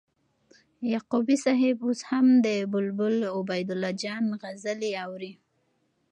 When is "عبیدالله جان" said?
3.37-4.25